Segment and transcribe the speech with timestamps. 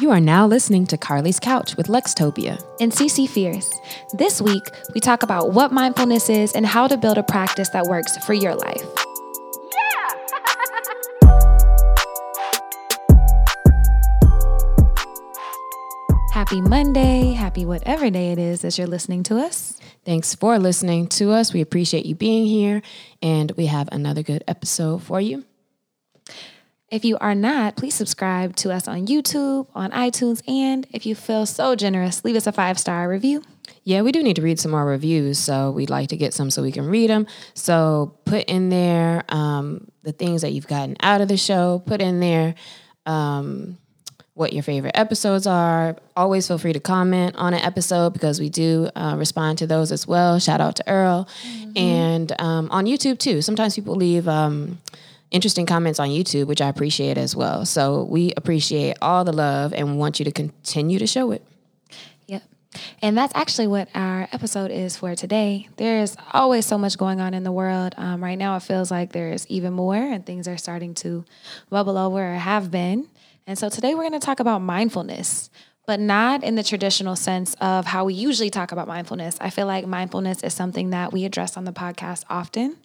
[0.00, 2.58] You are now listening to Carlie's Couch with Lextopia.
[2.80, 3.70] and CC Fierce.
[4.14, 4.62] This week,
[4.94, 8.32] we talk about what mindfulness is and how to build a practice that works for
[8.32, 8.82] your life.
[16.32, 19.78] Happy Monday, happy whatever day it is as you're listening to us.
[20.06, 21.52] Thanks for listening to us.
[21.52, 22.80] We appreciate you being here,
[23.20, 25.44] and we have another good episode for you.
[26.90, 31.14] If you are not, please subscribe to us on YouTube, on iTunes, and if you
[31.14, 33.44] feel so generous, leave us a five star review.
[33.84, 36.50] Yeah, we do need to read some more reviews, so we'd like to get some
[36.50, 37.28] so we can read them.
[37.54, 41.80] So put in there um, the things that you've gotten out of the show.
[41.86, 42.56] Put in there
[43.06, 43.78] um,
[44.34, 45.96] what your favorite episodes are.
[46.16, 49.92] Always feel free to comment on an episode because we do uh, respond to those
[49.92, 50.40] as well.
[50.40, 51.28] Shout out to Earl,
[51.76, 53.42] and um, on YouTube too.
[53.42, 54.26] Sometimes people leave.
[54.26, 54.78] Um,
[55.30, 57.64] Interesting comments on YouTube, which I appreciate as well.
[57.64, 61.46] So we appreciate all the love and want you to continue to show it.
[62.26, 62.42] Yep.
[63.00, 65.68] And that's actually what our episode is for today.
[65.76, 67.94] There's always so much going on in the world.
[67.96, 71.24] Um, right now, it feels like there's even more, and things are starting to
[71.68, 73.06] bubble over or have been.
[73.46, 75.48] And so today, we're going to talk about mindfulness,
[75.86, 79.36] but not in the traditional sense of how we usually talk about mindfulness.
[79.40, 82.76] I feel like mindfulness is something that we address on the podcast often.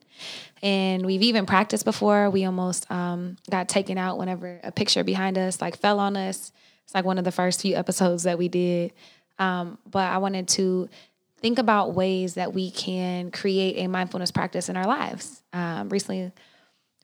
[0.61, 2.29] And we've even practiced before.
[2.29, 6.51] We almost um, got taken out whenever a picture behind us like fell on us.
[6.83, 8.93] It's like one of the first few episodes that we did.
[9.37, 10.89] Um, but I wanted to
[11.37, 15.43] think about ways that we can create a mindfulness practice in our lives.
[15.53, 16.31] Um, recently,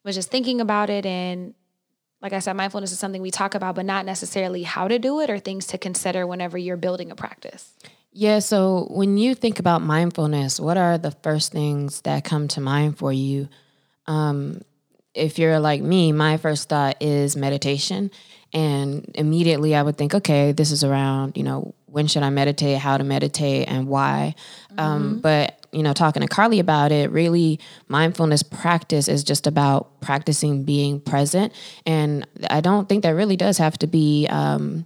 [0.03, 1.53] was just thinking about it, and
[2.21, 5.19] like I said, mindfulness is something we talk about, but not necessarily how to do
[5.19, 7.73] it or things to consider whenever you're building a practice.
[8.13, 12.61] Yeah, so when you think about mindfulness, what are the first things that come to
[12.61, 13.47] mind for you?
[14.05, 14.61] Um,
[15.13, 18.11] if you're like me, my first thought is meditation.
[18.53, 22.77] And immediately I would think, okay, this is around, you know, when should I meditate,
[22.79, 24.35] how to meditate, and why.
[24.77, 30.01] Um, but, you know, talking to Carlie about it, really, mindfulness practice is just about
[30.01, 31.53] practicing being present.
[31.85, 34.85] And I don't think that really does have to be, um,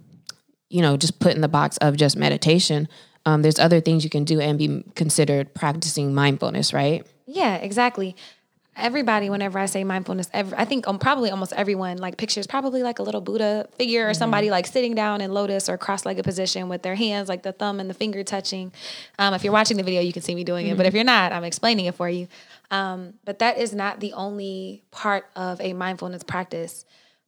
[0.68, 2.88] you know, just put in the box of just meditation.
[3.26, 7.04] Um, there's other things you can do and be considered practicing mindfulness, right?
[7.26, 8.14] Yeah, exactly.
[8.76, 12.82] Everybody, whenever I say mindfulness, every, I think um, probably almost everyone like pictures probably
[12.82, 16.68] like a little Buddha figure or somebody like sitting down in lotus or cross-legged position
[16.68, 18.72] with their hands like the thumb and the finger touching.
[19.18, 21.04] Um, if you're watching the video, you can see me doing it, but if you're
[21.04, 22.28] not, I'm explaining it for you.
[22.70, 26.84] Um, but that is not the only part of a mindfulness practice.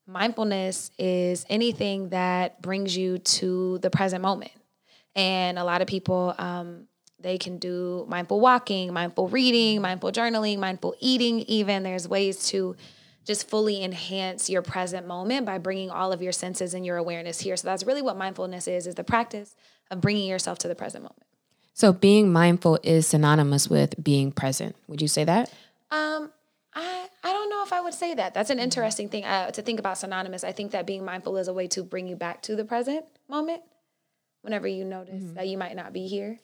[0.07, 4.53] Mindfulness is anything that brings you to the present moment.
[5.19, 6.85] And a lot of people, um,
[7.19, 11.83] they can do mindful walking, mindful reading, mindful journaling, mindful eating, even.
[11.83, 12.77] There's ways to
[13.25, 17.41] just fully enhance your present moment by bringing all of your senses and your awareness
[17.41, 17.57] here.
[17.57, 19.57] So that's really what mindfulness is, is the practice
[19.91, 21.25] of bringing yourself to the present moment.
[21.75, 24.77] So being mindful is synonymous with being present.
[24.87, 25.51] Would you say that?
[25.91, 26.31] Um,
[26.75, 28.35] I, I don't know if I would say that.
[28.35, 30.45] That's an interesting thing uh, to think about synonymous.
[30.45, 33.05] I think that being mindful is a way to bring you back to the present
[33.29, 33.63] moment
[34.43, 36.39] whenever you notice that you might not be here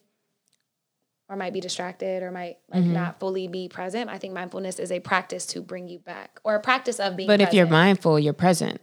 [1.29, 4.11] or might be distracted or might like not fully be present.
[4.11, 7.27] I think mindfulness is a practice to bring you back or a practice of being
[7.29, 8.81] But if you're mindful, you're present.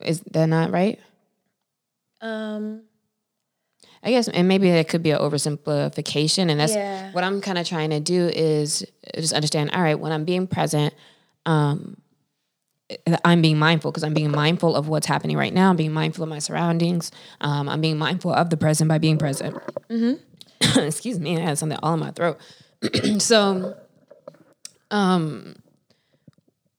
[0.00, 0.98] Is that not right?
[2.20, 2.82] um
[4.02, 6.50] I guess, and maybe that could be an oversimplification.
[6.50, 7.10] And that's Yeah.
[7.12, 8.84] what I'm kind of trying to do is
[9.16, 9.70] just understand.
[9.72, 10.94] All right, when I'm being present,
[11.46, 11.96] um,
[13.24, 15.70] I'm being mindful because I'm being mindful of what's happening right now.
[15.70, 17.10] I'm being mindful of my surroundings.
[17.40, 19.56] Um, I'm being mindful of the present by being present.
[20.76, 22.38] Excuse me, I had something all in my throat.
[23.18, 23.76] so,
[24.90, 25.56] um,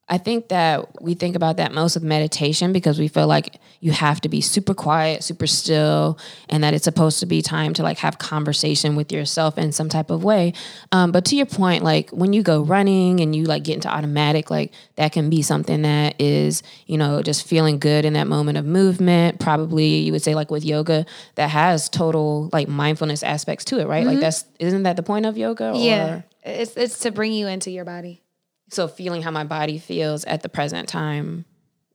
[0.09, 3.91] I think that we think about that most with meditation because we feel like you
[3.91, 6.17] have to be super quiet, super still,
[6.49, 9.87] and that it's supposed to be time to like have conversation with yourself in some
[9.87, 10.53] type of way.
[10.91, 13.87] Um, but to your point, like when you go running and you like get into
[13.87, 18.27] automatic, like that can be something that is, you know, just feeling good in that
[18.27, 19.39] moment of movement.
[19.39, 21.05] Probably you would say like with yoga
[21.35, 24.07] that has total like mindfulness aspects to it, right?
[24.07, 25.73] Like that's isn't that the point of yoga?
[25.75, 28.23] yeah, it's it's to bring you into your body.
[28.69, 31.45] So feeling how my body feels at the present time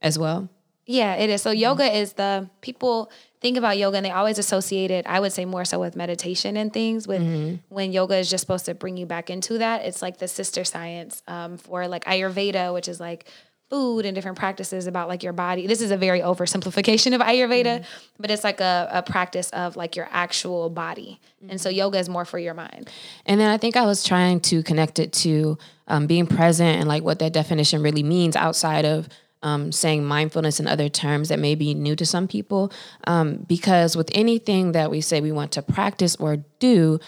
[0.01, 0.49] as well.
[0.85, 1.41] Yeah, it is.
[1.41, 3.11] So yoga is the people
[3.41, 6.57] think about yoga and they always associate it, I would say more so with meditation
[6.57, 7.21] and things with
[7.69, 9.85] when yoga is just supposed to bring you back into that.
[9.85, 13.27] It's like the sister science um, for like Ayurveda, which is like
[13.69, 15.65] food and different practices about like your body.
[15.65, 17.83] This is a very oversimplification of Ayurveda,
[18.19, 21.19] but it's like a, a practice of like your actual body.
[21.49, 22.89] And so yoga is more for your mind.
[23.25, 25.57] And then I think I was trying to connect it to
[25.87, 29.09] um, being present and like what that definition really means outside of
[29.41, 32.71] um, saying mindfulness in other terms that may be new to some people.
[33.05, 36.99] Um, because with anything that we say we want to practice or do,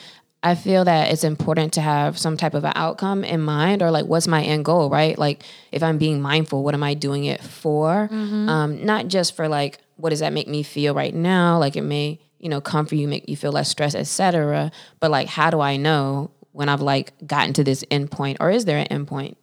[0.44, 3.90] I feel that it's important to have some type of an outcome in mind or
[3.90, 5.18] like what's my end goal, right?
[5.18, 8.08] Like if I'm being mindful, what am I doing it for?
[8.12, 8.50] Mm-hmm.
[8.50, 11.58] Um, not just for like what does that make me feel right now?
[11.58, 14.72] Like it may, you know, comfort you, make you feel less stressed, etc.
[15.00, 18.66] But like how do I know when I've like gotten to this endpoint or is
[18.66, 19.36] there an endpoint?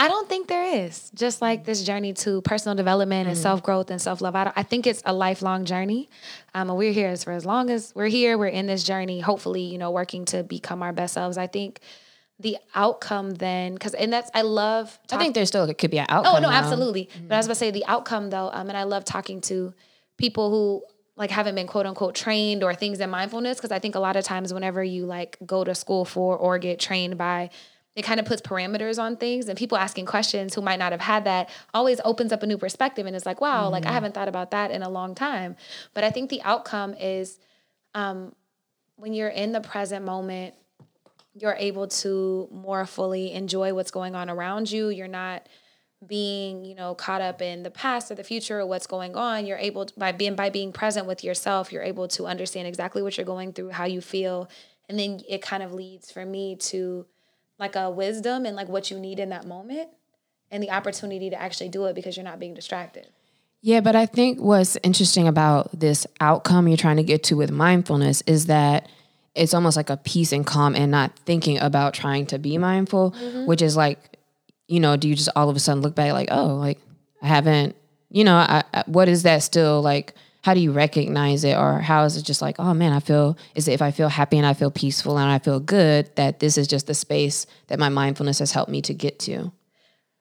[0.00, 1.10] I don't think there is.
[1.14, 3.42] Just like this journey to personal development and mm-hmm.
[3.42, 4.36] self growth and self love.
[4.36, 6.08] I, I, think it's a lifelong journey.
[6.54, 8.38] Um, and we're here as for as long as we're here.
[8.38, 9.18] We're in this journey.
[9.18, 11.36] Hopefully, you know, working to become our best selves.
[11.36, 11.80] I think
[12.38, 14.96] the outcome then, because and that's I love.
[15.08, 16.36] Talk- I think there's still it could be an outcome.
[16.36, 17.06] Oh no, absolutely.
[17.06, 17.28] Mm-hmm.
[17.28, 18.50] But I was about to say the outcome though.
[18.52, 19.74] Um, and I love talking to
[20.16, 20.84] people who
[21.16, 24.14] like haven't been quote unquote trained or things in mindfulness because I think a lot
[24.14, 27.50] of times whenever you like go to school for or get trained by
[27.98, 31.00] it kind of puts parameters on things and people asking questions who might not have
[31.00, 33.72] had that always opens up a new perspective and it's like wow mm-hmm.
[33.72, 33.94] like i mm-hmm.
[33.94, 35.56] haven't thought about that in a long time
[35.94, 37.40] but i think the outcome is
[37.94, 38.32] um,
[38.94, 40.54] when you're in the present moment
[41.34, 45.48] you're able to more fully enjoy what's going on around you you're not
[46.06, 49.44] being you know caught up in the past or the future or what's going on
[49.44, 53.02] you're able to, by being by being present with yourself you're able to understand exactly
[53.02, 54.48] what you're going through how you feel
[54.88, 57.04] and then it kind of leads for me to
[57.58, 59.88] like a wisdom and like what you need in that moment
[60.50, 63.08] and the opportunity to actually do it because you're not being distracted.
[63.60, 67.50] Yeah, but I think what's interesting about this outcome you're trying to get to with
[67.50, 68.88] mindfulness is that
[69.34, 73.12] it's almost like a peace and calm and not thinking about trying to be mindful,
[73.12, 73.46] mm-hmm.
[73.46, 74.16] which is like,
[74.68, 76.78] you know, do you just all of a sudden look back like, oh, like
[77.20, 77.74] I haven't,
[78.10, 80.14] you know, I, I, what is that still like?
[80.42, 81.56] How do you recognize it?
[81.56, 84.08] Or how is it just like oh man i feel is it if i feel
[84.08, 87.46] happy and i feel peaceful and i feel good that this is just the space
[87.68, 89.52] that my mindfulness has helped me to get to?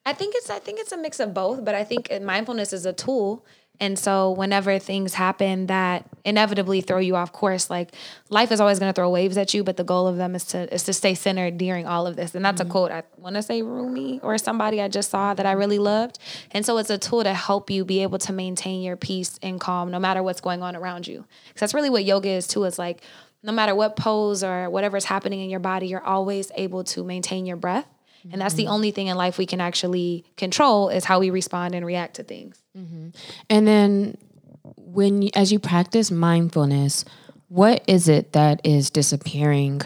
[0.05, 2.73] I think it's i think it's a mix of both but i think uh, mindfulness
[2.73, 3.45] is a tool
[3.79, 7.94] and so whenever things happen that inevitably throw you off course, like
[8.29, 10.45] life is always going to throw waves at you, but the goal of them is
[10.45, 12.33] to is to stay centered during all of this.
[12.33, 12.69] And that's mm-hmm.
[12.69, 15.77] a quote I want to say Rumi or somebody I just saw that I really
[15.77, 16.18] loved.
[16.51, 19.59] And so it's a tool to help you be able to maintain your peace and
[19.59, 21.25] calm no matter what's going on around you.
[21.53, 22.63] Cuz that's really what yoga is too.
[22.63, 23.03] It's like
[23.44, 27.45] no matter what pose or whatever's happening in your body, you're always able to maintain
[27.45, 27.88] your breath.
[28.31, 28.74] And that's the mm-hmm.
[28.74, 32.24] only thing in life we can actually control is how we respond and react to
[32.24, 32.62] things.
[32.77, 33.09] Mm-hmm.
[33.50, 34.18] And then
[34.75, 37.06] when you, as you practice mindfulness,
[37.50, 39.81] what is it that is disappearing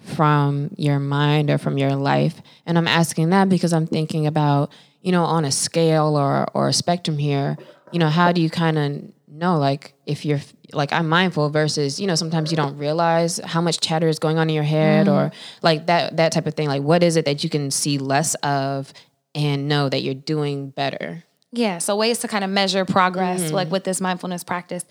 [0.00, 2.40] from your mind or from your life?
[2.66, 4.70] And I'm asking that because I'm thinking about,
[5.00, 7.56] you know, on a scale or or a spectrum here,
[7.92, 10.40] you know, how do you kind of know like if you're
[10.74, 14.38] like I'm mindful versus, you know, sometimes you don't realize how much chatter is going
[14.38, 15.12] on in your head mm.
[15.12, 15.32] or
[15.62, 16.68] like that that type of thing.
[16.68, 18.92] Like what is it that you can see less of
[19.34, 21.24] and know that you're doing better?
[21.52, 23.54] Yeah, so ways to kind of measure progress, mm-hmm.
[23.54, 24.84] like with this mindfulness practice.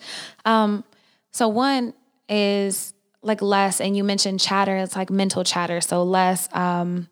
[0.46, 0.82] Um,
[1.30, 1.92] so one
[2.28, 4.76] is like less, and you mentioned chatter.
[4.78, 7.08] It's like mental chatter, so less um,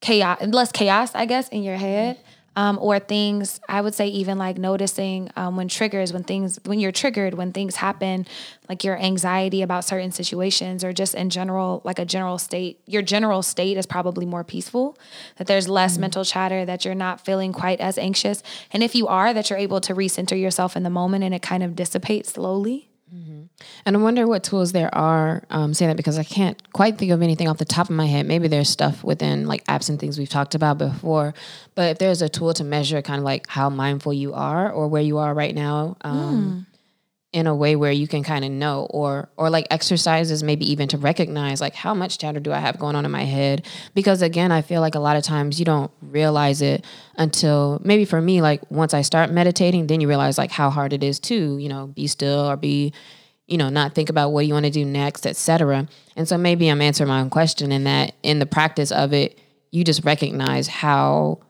[0.00, 2.18] chaos, less chaos, I guess, in your head
[2.56, 6.78] um, or things i would say even like noticing um, when triggers when things when
[6.78, 8.26] you're triggered when things happen
[8.68, 13.02] like your anxiety about certain situations or just in general like a general state your
[13.02, 14.98] general state is probably more peaceful
[15.36, 16.02] that there's less mm-hmm.
[16.02, 18.42] mental chatter that you're not feeling quite as anxious
[18.72, 21.42] and if you are that you're able to recenter yourself in the moment and it
[21.42, 23.42] kind of dissipates slowly Mm-hmm.
[23.86, 25.44] And I wonder what tools there are.
[25.50, 28.06] Um, saying that because I can't quite think of anything off the top of my
[28.06, 28.26] head.
[28.26, 31.34] Maybe there's stuff within like apps and things we've talked about before.
[31.74, 34.88] But if there's a tool to measure kind of like how mindful you are or
[34.88, 36.73] where you are right now, um, mm
[37.34, 40.86] in a way where you can kind of know or or like exercises maybe even
[40.86, 43.66] to recognize like how much chatter do I have going on in my head?
[43.92, 46.84] Because again I feel like a lot of times you don't realize it
[47.16, 50.92] until maybe for me like once I start meditating then you realize like how hard
[50.92, 52.92] it is to you know be still or be
[53.48, 56.68] you know not think about what you want to do next etc and so maybe
[56.68, 59.40] I'm answering my own question in that in the practice of it
[59.72, 61.40] you just recognize how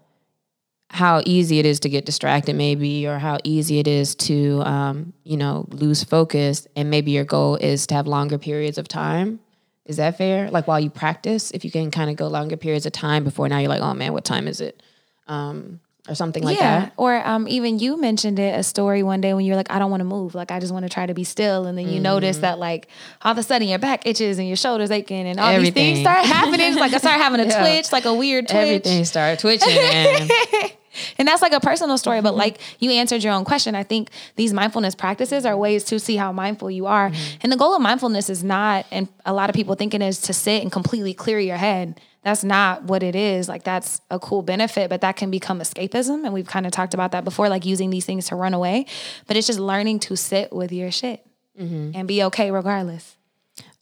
[0.94, 5.12] how easy it is to get distracted maybe or how easy it is to um,
[5.24, 6.68] you know lose focus.
[6.76, 9.40] And maybe your goal is to have longer periods of time.
[9.86, 10.52] Is that fair?
[10.52, 13.48] Like while you practice if you can kind of go longer periods of time before
[13.48, 14.80] now you're like oh man what time is it?
[15.26, 16.80] Um, or something like yeah.
[16.80, 16.92] that.
[16.98, 19.90] or um, even you mentioned it a story one day when you're like i don't
[19.90, 20.36] want to move.
[20.36, 21.66] Like i just want to try to be still.
[21.66, 22.02] And then you mm-hmm.
[22.02, 22.86] notice that like
[23.22, 25.74] all of a sudden your back itches and your shoulders aching and all Everything.
[25.74, 26.68] these things start happening.
[26.68, 27.58] It's like i start having a yeah.
[27.58, 28.56] twitch like a weird twitch.
[28.56, 30.30] Everything started twitching
[31.18, 32.38] and that's like a personal story, but mm-hmm.
[32.38, 33.74] like you answered your own question.
[33.74, 37.10] I think these mindfulness practices are ways to see how mindful you are.
[37.10, 37.38] Mm-hmm.
[37.42, 40.32] And the goal of mindfulness is not, and a lot of people thinking is to
[40.32, 42.00] sit and completely clear your head.
[42.24, 43.48] that's not what it is.
[43.48, 46.24] Like that's a cool benefit, but that can become escapism.
[46.24, 48.86] And we've kind of talked about that before, like using these things to run away.
[49.26, 51.24] But it's just learning to sit with your shit
[51.60, 51.92] mm-hmm.
[51.94, 53.16] and be okay regardless.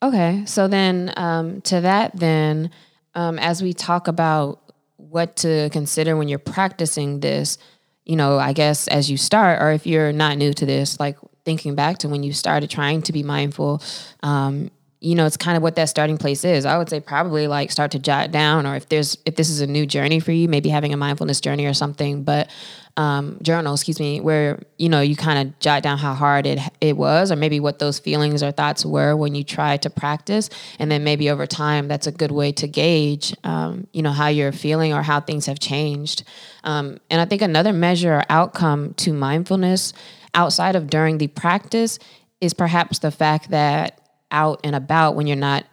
[0.02, 0.42] Okay.
[0.46, 2.70] So then um, to that, then
[3.14, 4.61] um, as we talk about
[5.12, 7.58] what to consider when you're practicing this,
[8.06, 11.18] you know, I guess as you start, or if you're not new to this, like
[11.44, 13.82] thinking back to when you started trying to be mindful,
[14.22, 16.64] um, you know, it's kind of what that starting place is.
[16.64, 19.60] I would say probably like start to jot down, or if there's if this is
[19.60, 22.22] a new journey for you, maybe having a mindfulness journey or something.
[22.22, 22.48] But
[22.96, 26.58] um, journal, excuse me, where you know you kind of jot down how hard it
[26.80, 30.50] it was, or maybe what those feelings or thoughts were when you tried to practice,
[30.78, 34.28] and then maybe over time, that's a good way to gauge, um, you know, how
[34.28, 36.24] you're feeling or how things have changed.
[36.64, 39.92] Um, and I think another measure or outcome to mindfulness
[40.34, 41.98] outside of during the practice
[42.40, 45.64] is perhaps the fact that out and about when you're not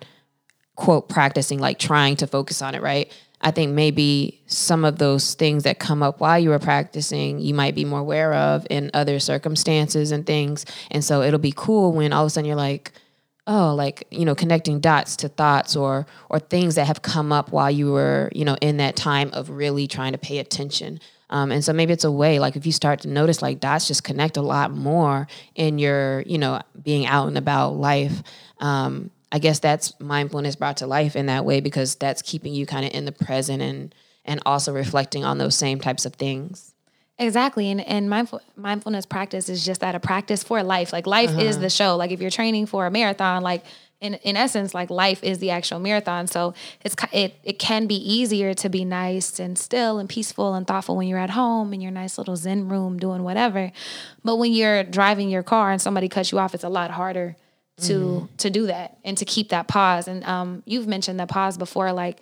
[0.75, 5.33] quote practicing like trying to focus on it right i think maybe some of those
[5.33, 8.89] things that come up while you were practicing you might be more aware of in
[8.93, 12.55] other circumstances and things and so it'll be cool when all of a sudden you're
[12.55, 12.91] like
[13.47, 17.51] oh like you know connecting dots to thoughts or or things that have come up
[17.51, 21.51] while you were you know in that time of really trying to pay attention um,
[21.51, 24.03] and so maybe it's a way, like if you start to notice like dots just
[24.03, 28.23] connect a lot more in your, you know, being out and about life.
[28.59, 32.65] Um, I guess that's mindfulness brought to life in that way because that's keeping you
[32.65, 33.93] kind of in the present and
[34.25, 36.73] and also reflecting on those same types of things.
[37.17, 37.69] Exactly.
[37.69, 40.93] And and mindful, mindfulness practice is just that a practice for life.
[40.93, 41.41] Like life uh-huh.
[41.41, 41.95] is the show.
[41.95, 43.63] Like if you're training for a marathon, like
[44.01, 47.95] in in essence like life is the actual marathon so it's it it can be
[47.95, 51.81] easier to be nice and still and peaceful and thoughtful when you're at home in
[51.81, 53.71] your nice little zen room doing whatever
[54.23, 57.35] but when you're driving your car and somebody cuts you off it's a lot harder
[57.79, 58.35] to mm-hmm.
[58.37, 61.91] to do that and to keep that pause and um you've mentioned the pause before
[61.91, 62.19] like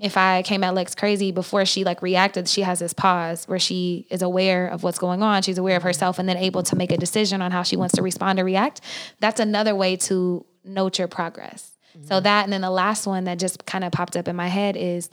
[0.00, 3.58] if I came at Lex crazy before she like reacted, she has this pause where
[3.58, 5.42] she is aware of what's going on.
[5.42, 7.94] She's aware of herself and then able to make a decision on how she wants
[7.96, 8.80] to respond or react.
[9.20, 11.76] That's another way to note your progress.
[11.94, 12.06] Mm-hmm.
[12.06, 14.48] So that, and then the last one that just kind of popped up in my
[14.48, 15.10] head is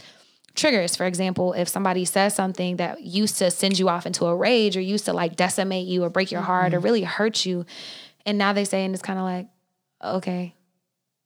[0.56, 0.96] triggers.
[0.96, 4.78] For example, if somebody says something that used to send you off into a rage
[4.78, 6.78] or used to like decimate you or break your heart mm-hmm.
[6.78, 7.66] or really hurt you,
[8.26, 9.48] and now they say, and it's kind of like,
[10.04, 10.56] okay,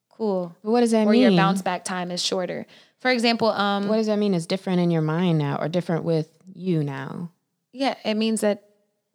[0.10, 0.56] cool.
[0.62, 1.26] What does that or mean?
[1.26, 2.66] Or your bounce back time is shorter.
[3.00, 4.34] For example, um, what does that mean?
[4.34, 7.32] Is different in your mind now, or different with you now?
[7.74, 8.64] Yeah, it means that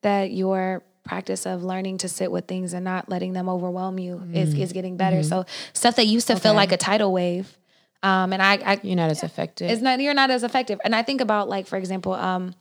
[0.02, 4.16] that your practice of learning to sit with things and not letting them overwhelm you
[4.16, 4.34] mm.
[4.34, 5.18] is, is getting better.
[5.18, 5.28] Mm-hmm.
[5.28, 6.42] So stuff that used to okay.
[6.42, 7.56] feel like a tidal wave.
[8.02, 9.70] Um, and I, I, you're not as effective.
[9.70, 10.80] It's not, you're not as effective.
[10.84, 12.54] And I think about like, for example, um,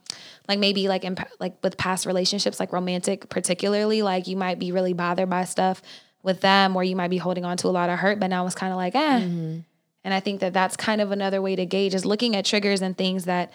[0.47, 4.71] like maybe like in, like with past relationships, like romantic, particularly, like you might be
[4.71, 5.81] really bothered by stuff
[6.25, 8.45] with them, or you might be holding on to a lot of hurt, but now
[8.45, 9.19] it's kind of like, eh.
[9.21, 9.59] Mm-hmm.
[10.03, 12.81] And I think that that's kind of another way to gauge is looking at triggers
[12.81, 13.53] and things that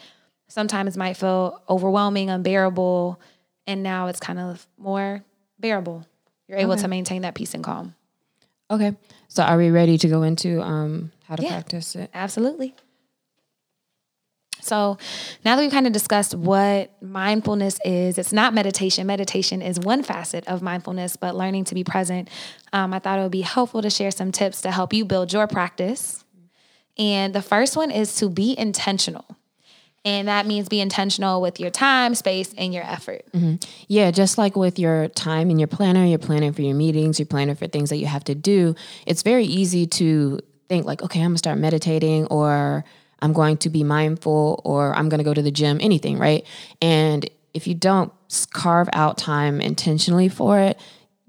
[0.49, 3.21] sometimes might feel overwhelming, unbearable,
[3.67, 5.23] and now it's kind of more
[5.59, 6.07] bearable.
[6.49, 6.83] You're able okay.
[6.83, 7.95] to maintain that peace and calm.
[8.71, 8.97] Okay.
[9.29, 12.11] So are we ready to go into um, how to yeah, practice it?
[12.15, 12.75] Absolutely.
[14.63, 14.99] So
[15.45, 19.07] now that we've kind of discussed what mindfulness is, it's not meditation.
[19.07, 22.29] Meditation is one facet of mindfulness, but learning to be present.
[22.73, 25.33] Um, I thought it would be helpful to share some tips to help you build
[25.33, 26.25] your practice.
[26.99, 29.25] And the first one is to be intentional.
[30.03, 33.23] And that means be intentional with your time, space, and your effort.
[33.33, 33.57] Mm-hmm.
[33.87, 37.27] Yeah, just like with your time in your planner, you're planning for your meetings, you're
[37.27, 38.75] planning for things that you have to do.
[39.07, 40.41] It's very easy to
[40.71, 42.85] think, like, okay, I'm gonna start meditating, or
[43.23, 46.47] I'm going to be mindful, or I'm gonna go to the gym, anything, right?
[46.81, 48.13] And if you don't
[48.53, 50.79] carve out time intentionally for it,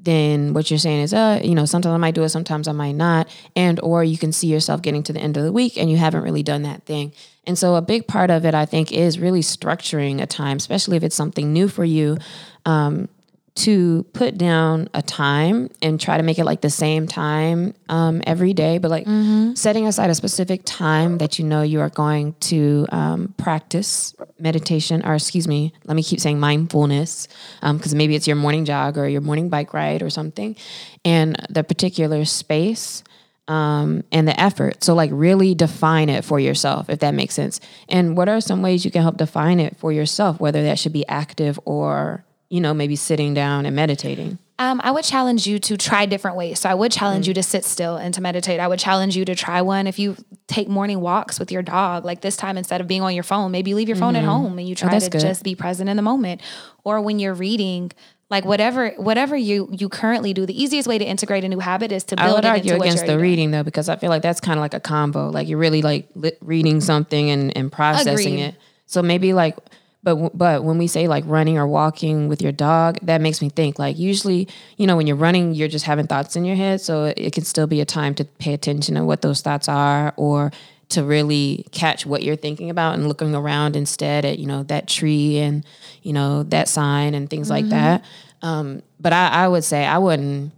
[0.03, 2.71] then what you're saying is, uh, you know, sometimes I might do it, sometimes I
[2.71, 3.29] might not.
[3.55, 5.97] And or you can see yourself getting to the end of the week and you
[5.97, 7.13] haven't really done that thing.
[7.45, 10.97] And so a big part of it, I think, is really structuring a time, especially
[10.97, 12.17] if it's something new for you.
[12.65, 13.09] Um,
[13.53, 18.21] to put down a time and try to make it like the same time um,
[18.25, 19.53] every day, but like mm-hmm.
[19.55, 25.05] setting aside a specific time that you know you are going to um, practice meditation,
[25.05, 27.27] or excuse me, let me keep saying mindfulness,
[27.61, 30.55] because um, maybe it's your morning jog or your morning bike ride or something,
[31.03, 33.03] and the particular space.
[33.47, 34.81] Um, and the effort.
[34.81, 37.59] So, like, really define it for yourself, if that makes sense.
[37.89, 40.93] And what are some ways you can help define it for yourself, whether that should
[40.93, 44.37] be active or you know, maybe sitting down and meditating?
[44.59, 46.59] Um, I would challenge you to try different ways.
[46.59, 48.59] So I would challenge mm you to sit still and to meditate.
[48.59, 50.17] I would challenge you to try one if you
[50.47, 52.03] take morning walks with your dog.
[52.03, 54.25] Like this time, instead of being on your phone, maybe leave your phone mm-hmm.
[54.25, 55.21] at home and you oh, try oh, to good.
[55.21, 56.41] just be present in the moment.
[56.83, 57.91] Or when you're reading,
[58.29, 61.91] like whatever whatever you you currently do, the easiest way to integrate a new habit
[61.91, 63.21] is to build I would it argue against the doing.
[63.21, 65.29] reading though, because I feel like that's kind of like a combo.
[65.29, 68.41] Like you're really like li- reading something and, and processing Agreed.
[68.41, 68.55] it.
[68.87, 69.57] So maybe like,
[70.03, 73.41] but w- but when we say like running or walking with your dog, that makes
[73.41, 76.55] me think like usually you know when you're running, you're just having thoughts in your
[76.55, 79.41] head, so it, it can still be a time to pay attention to what those
[79.41, 80.51] thoughts are or
[80.89, 84.87] to really catch what you're thinking about and looking around instead at you know that
[84.87, 85.65] tree and
[86.03, 88.03] you know that sign and things like that.
[88.41, 90.51] Um, but I, I would say I wouldn't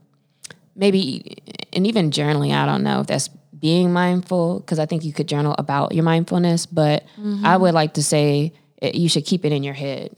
[0.75, 1.37] maybe
[1.71, 3.27] and even journaling i don't know if that's
[3.59, 7.03] being mindful because i think you could journal about your mindfulness but
[7.45, 8.51] i would like to say
[8.83, 10.15] it, you should keep it in your head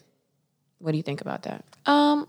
[0.80, 2.28] what do you think about that Um,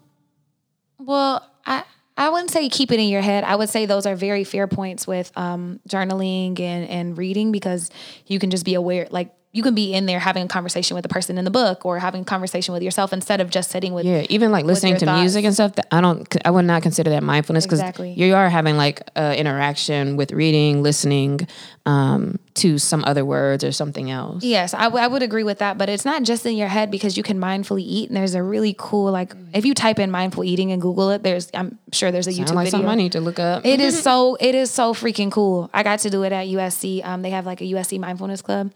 [0.99, 1.83] well, I
[2.17, 3.45] I wouldn't say keep it in your head.
[3.45, 7.91] I would say those are very fair points with um, journaling and and reading because
[8.27, 11.03] you can just be aware, like you can be in there having a conversation with
[11.03, 13.95] the person in the book or having a conversation with yourself instead of just sitting
[13.95, 14.05] with.
[14.05, 17.09] yeah even like listening to music and stuff that i don't i would not consider
[17.09, 18.13] that mindfulness because Exactly.
[18.13, 21.41] you are having like uh, interaction with reading listening
[21.87, 25.59] um, to some other words or something else Yes, I, w- I would agree with
[25.59, 28.35] that, but it's not just in your head because you can mindfully eat, and there's
[28.35, 31.79] a really cool like if you type in mindful eating and Google it, there's I'm
[31.93, 32.71] sure there's a Sound YouTube like video.
[32.79, 35.71] something i need to look up It is so it is so freaking cool.
[35.73, 37.05] I got to do it at USC.
[37.07, 38.73] Um, they have like a USC mindfulness club,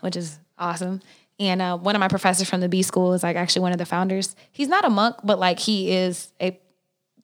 [0.00, 1.00] which is awesome.
[1.40, 3.78] And uh, one of my professors from the B school is like actually one of
[3.78, 4.34] the founders.
[4.50, 6.58] He's not a monk, but like he is a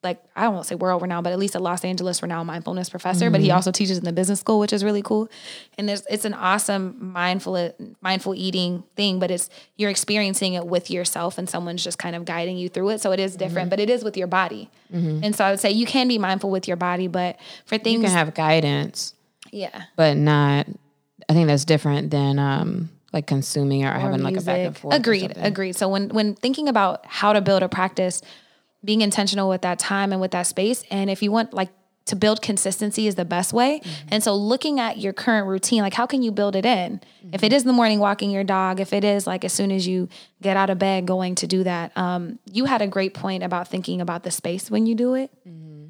[0.05, 2.47] like I don't want to say world renowned, but at least a Los Angeles renowned
[2.47, 3.29] mindfulness professor.
[3.29, 3.57] But he mm-hmm.
[3.57, 5.27] also teaches in the business school, which is really cool.
[5.77, 10.89] And there's it's an awesome mindful mindful eating thing, but it's you're experiencing it with
[10.89, 13.01] yourself, and someone's just kind of guiding you through it.
[13.01, 13.71] So it is different, mm-hmm.
[13.71, 14.69] but it is with your body.
[14.93, 15.25] Mm-hmm.
[15.25, 18.03] And so I would say you can be mindful with your body, but for things,
[18.03, 19.15] you can have guidance
[19.51, 20.67] yeah, but not
[21.29, 24.93] i think that's different than um like consuming or, having like a back and forth
[24.93, 25.75] Agreed, agreed.
[25.77, 28.21] So when when thinking about how to build a practice,
[28.85, 31.69] being intentional with that time and with that space, and if you want like
[32.05, 33.79] to build consistency is the best way.
[33.79, 34.07] Mm-hmm.
[34.11, 37.01] And so looking at your current routine, like how can you build it in?
[37.33, 37.45] If Mm-hmm.
[37.45, 39.87] it is in the morning walking your dog, if it is like as soon as
[39.87, 40.07] you
[40.39, 43.67] get out of bed going to do that, um, you had a great point about
[43.67, 45.31] thinking about the space when you do it.
[45.47, 45.87] Mm-hmm.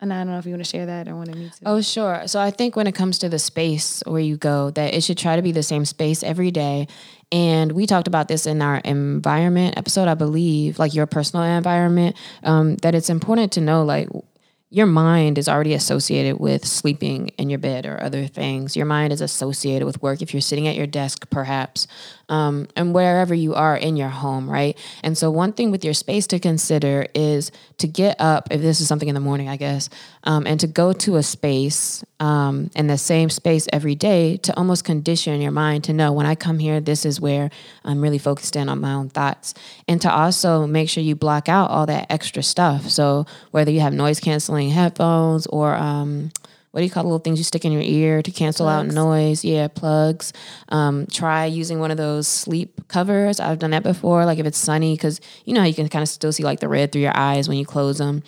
[0.00, 1.56] And I don't know if you want to share that or wanted me to.
[1.64, 2.22] Oh, sure.
[2.26, 5.16] So I think when it comes to the space where you go, that it should
[5.16, 6.86] try to be the same space every day.
[7.32, 12.16] And we talked about this in our environment episode, I believe, like your personal environment,
[12.44, 14.08] um, that it's important to know, like,
[14.70, 18.76] your mind is already associated with sleeping in your bed or other things.
[18.76, 21.86] Your mind is associated with work if you're sitting at your desk, perhaps,
[22.28, 24.76] um, and wherever you are in your home, right?
[25.02, 28.80] And so, one thing with your space to consider is to get up, if this
[28.80, 29.88] is something in the morning, I guess,
[30.24, 34.56] um, and to go to a space um, in the same space every day to
[34.56, 37.50] almost condition your mind to know when I come here, this is where
[37.84, 39.54] I'm really focused in on my own thoughts.
[39.86, 42.90] And to also make sure you block out all that extra stuff.
[42.90, 46.32] So, whether you have noise canceling headphones or, um,
[46.76, 48.86] what do you call the little things you stick in your ear to cancel out
[48.86, 49.42] noise?
[49.46, 50.34] Yeah, plugs.
[50.68, 53.40] Um, try using one of those sleep covers.
[53.40, 54.26] I've done that before.
[54.26, 56.60] Like if it's sunny, because you know how you can kind of still see like
[56.60, 58.22] the red through your eyes when you close them.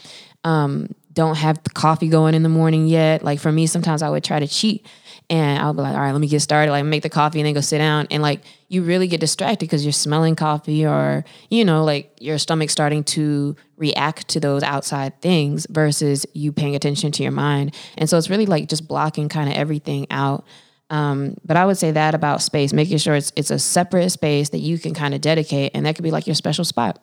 [0.45, 3.23] Um, don't have the coffee going in the morning yet.
[3.23, 4.87] Like for me, sometimes I would try to cheat
[5.29, 6.73] and I'll be like, all right, let me get started.
[6.73, 8.07] Like make the coffee and then go sit down.
[8.11, 12.37] And like you really get distracted because you're smelling coffee or, you know, like your
[12.37, 17.74] stomach starting to react to those outside things versus you paying attention to your mind.
[17.96, 20.44] And so it's really like just blocking kind of everything out.
[20.90, 24.50] Um, but I would say that about space, making sure it's it's a separate space
[24.50, 27.02] that you can kind of dedicate, and that could be like your special spot.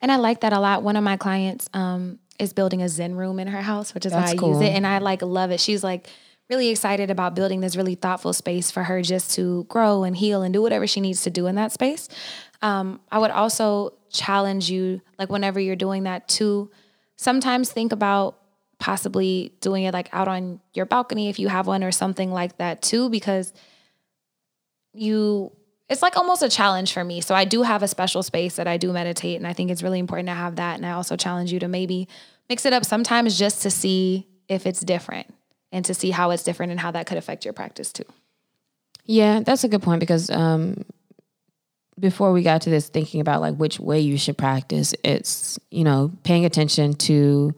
[0.00, 0.82] And I like that a lot.
[0.82, 4.12] One of my clients um, is building a Zen room in her house, which is
[4.12, 4.54] That's I cool.
[4.54, 4.72] use it.
[4.72, 5.60] And I like love it.
[5.60, 6.08] She's like
[6.50, 10.42] really excited about building this really thoughtful space for her just to grow and heal
[10.42, 12.08] and do whatever she needs to do in that space.
[12.60, 16.70] Um, I would also challenge you, like whenever you're doing that, to
[17.16, 18.36] sometimes think about
[18.78, 22.58] possibly doing it like out on your balcony if you have one or something like
[22.58, 23.52] that too, because
[24.92, 25.52] you
[25.88, 27.20] it's like almost a challenge for me.
[27.20, 29.82] So I do have a special space that I do meditate and I think it's
[29.82, 32.08] really important to have that and I also challenge you to maybe
[32.48, 35.32] mix it up sometimes just to see if it's different
[35.72, 38.04] and to see how it's different and how that could affect your practice too.
[39.06, 40.84] Yeah, that's a good point because um,
[41.98, 45.84] before we got to this, thinking about like which way you should practice, it's you
[45.84, 47.54] know paying attention to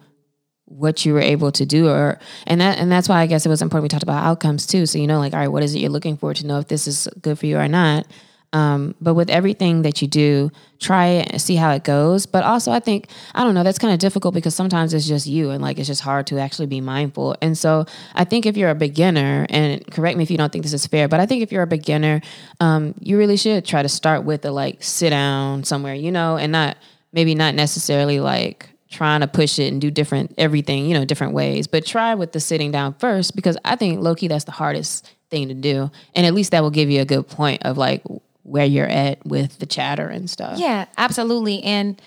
[0.64, 3.48] what you were able to do, or and that and that's why I guess it
[3.48, 4.86] was important we talked about outcomes too.
[4.86, 6.68] So you know, like all right, what is it you're looking for to know if
[6.68, 8.06] this is good for you or not.
[8.52, 12.26] Um, but with everything that you do, try it and see how it goes.
[12.26, 13.62] But also, I think I don't know.
[13.62, 16.38] That's kind of difficult because sometimes it's just you, and like it's just hard to
[16.38, 17.36] actually be mindful.
[17.40, 20.64] And so, I think if you're a beginner, and correct me if you don't think
[20.64, 22.20] this is fair, but I think if you're a beginner,
[22.60, 26.36] um, you really should try to start with a like sit down somewhere, you know,
[26.36, 26.76] and not
[27.12, 31.32] maybe not necessarily like trying to push it and do different everything, you know, different
[31.32, 34.52] ways, but try with the sitting down first because I think low key that's the
[34.52, 35.90] hardest thing to do.
[36.14, 38.02] And at least that will give you a good point of like
[38.42, 40.58] where you're at with the chatter and stuff.
[40.58, 41.62] Yeah, absolutely.
[41.62, 42.00] And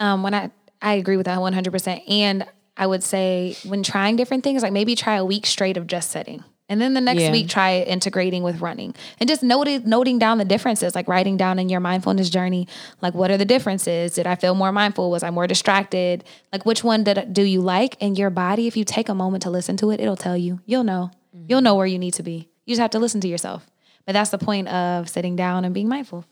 [0.00, 0.50] um, when I
[0.84, 2.02] I agree with that 100%.
[2.10, 2.44] And
[2.76, 6.10] I would say when trying different things, like maybe try a week straight of just
[6.10, 6.42] sitting.
[6.68, 7.30] And then the next Yeah.
[7.32, 11.58] week, try integrating with running and just noting, noting down the differences, like writing down
[11.58, 12.66] in your mindfulness journey,
[13.00, 14.14] like what are the differences?
[14.14, 15.10] Did I feel more mindful?
[15.10, 16.24] Was I more distracted?
[16.52, 17.96] Like which one did do you like?
[18.00, 20.60] And your body, if you take a moment to listen to it, it'll tell you.
[20.66, 21.10] You'll know.
[21.46, 22.48] You'll know where you need to be.
[22.66, 23.66] You just have to listen to yourself.
[24.06, 26.24] But that's the point of sitting down and being mindful.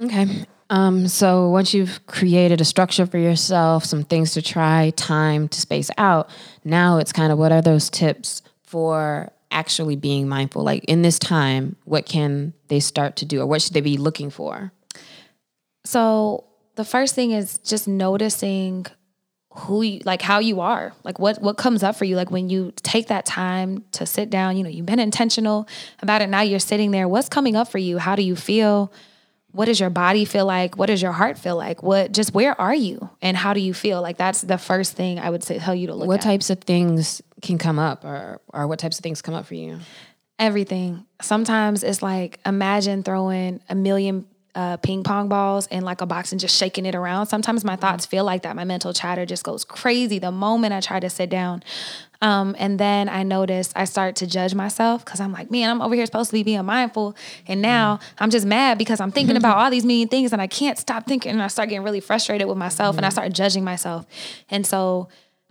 [0.00, 0.46] Okay.
[0.70, 5.60] Um, so once you've created a structure for yourself, some things to try, time to
[5.60, 6.28] space out,
[6.64, 10.62] now it's kind of what are those tips for actually being mindful?
[10.62, 13.96] Like in this time, what can they start to do or what should they be
[13.96, 14.72] looking for?
[15.84, 18.86] So the first thing is just noticing
[19.58, 20.92] who you like how you are.
[21.04, 22.16] Like what what comes up for you?
[22.16, 25.68] Like when you take that time to sit down you know you've been intentional
[26.00, 26.28] about it.
[26.28, 27.08] Now you're sitting there.
[27.08, 27.98] What's coming up for you?
[27.98, 28.92] How do you feel?
[29.52, 30.76] What does your body feel like?
[30.76, 31.82] What does your heart feel like?
[31.82, 33.10] What just where are you?
[33.22, 34.02] And how do you feel?
[34.02, 36.08] Like that's the first thing i would say tell you to look at.
[36.08, 36.22] What at.
[36.22, 39.54] types of things can come up or or what types of things come up for
[39.54, 39.78] you?
[40.38, 41.04] everything.
[41.20, 46.32] Sometimes it's like imagine throwing a million uh, ping pong balls in like a box
[46.32, 47.26] and just shaking it around.
[47.26, 48.56] Sometimes my thoughts feel like that.
[48.56, 51.62] My mental chatter just goes crazy the moment I try to sit down.
[52.20, 55.80] Um, and then I notice I start to judge myself because I'm like, man, I'm
[55.80, 57.14] over here supposed to be being mindful.
[57.46, 60.48] And now I'm just mad because I'm thinking about all these million things and I
[60.48, 61.32] can't stop thinking.
[61.32, 64.06] And I start getting really frustrated with myself and I start judging myself.
[64.50, 65.08] And so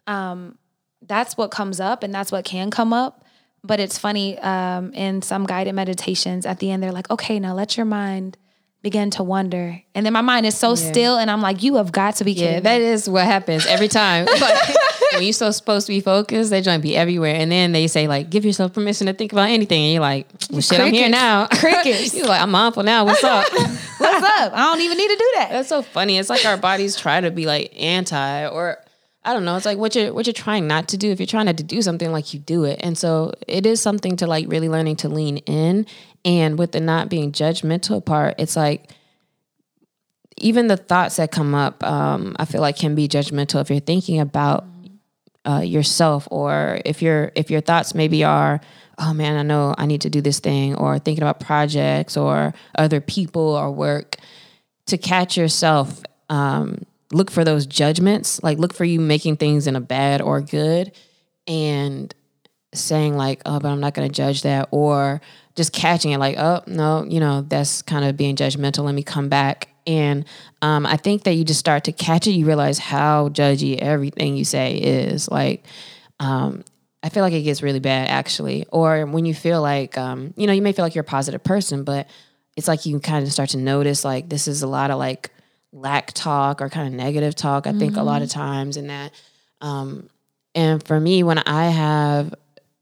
[0.07, 0.57] um,
[1.01, 3.23] that's what comes up and that's what can come up.
[3.63, 7.53] But it's funny um, in some guided meditations at the end, they're like, okay, now
[7.53, 8.37] let your mind
[8.83, 9.81] begin to wonder.
[9.95, 12.33] And then my mind is so still and I'm like, you have got to be
[12.33, 12.61] kidding Yeah, me.
[12.61, 14.27] that is what happens every time.
[14.39, 14.75] Like,
[15.13, 17.33] when you're so supposed to be focused, they joint be everywhere.
[17.35, 19.81] And then they say, like, give yourself permission to think about anything.
[19.81, 21.47] And you're like, well, shit, I'm here now.
[21.51, 22.13] Crickets.
[22.13, 23.05] you're like, I'm mindful now.
[23.05, 23.45] What's up?
[23.51, 24.53] What's up?
[24.53, 25.49] I don't even need to do that.
[25.51, 26.17] That's so funny.
[26.17, 28.77] It's like our bodies try to be like anti or
[29.23, 29.55] I don't know.
[29.55, 31.09] It's like what you're what you're trying not to do.
[31.09, 32.79] If you're trying not to do something, like you do it.
[32.83, 35.85] And so it is something to like really learning to lean in.
[36.27, 38.91] And with the not being judgmental part, it's like
[40.35, 43.79] even the thoughts that come up, um, I feel like can be judgmental if you're
[43.79, 44.65] thinking about
[45.47, 48.59] uh, yourself or if your if your thoughts maybe are
[48.97, 52.53] oh man i know i need to do this thing or thinking about projects or
[52.77, 54.17] other people or work
[54.87, 56.81] to catch yourself um,
[57.13, 60.91] look for those judgments like look for you making things in a bad or good
[61.47, 62.13] and
[62.73, 65.21] saying like oh but i'm not going to judge that or
[65.57, 69.03] just catching it like oh no you know that's kind of being judgmental let me
[69.03, 69.67] come back.
[69.87, 70.25] And
[70.61, 74.37] um, i think that you just start to catch it you realize how judgy everything
[74.37, 75.65] you say is like
[76.19, 76.63] um,
[77.03, 78.65] i feel like it gets really bad actually.
[78.71, 81.43] Or when you feel like um, you know you may feel like you're a positive
[81.43, 82.07] person but
[82.55, 85.31] it's like you kind of start to notice like this is a lot of like
[85.71, 89.11] lack talk or kind of negative talk i think a lot of times in that.
[89.61, 90.09] Um,
[90.53, 92.33] and for me when i have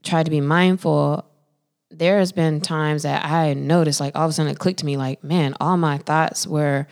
[0.03, 1.25] tried to be mindful
[1.97, 4.85] there has been times that I noticed, like all of a sudden it clicked to
[4.85, 6.87] me, like, man, all my thoughts were